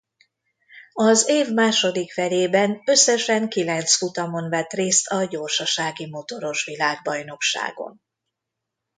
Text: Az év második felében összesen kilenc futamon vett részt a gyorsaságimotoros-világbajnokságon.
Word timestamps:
Az 0.93 1.27
év 1.29 1.49
második 1.49 2.11
felében 2.11 2.81
összesen 2.85 3.49
kilenc 3.49 3.95
futamon 3.95 4.49
vett 4.49 4.71
részt 4.73 5.07
a 5.07 5.23
gyorsaságimotoros-világbajnokságon. 5.23 8.01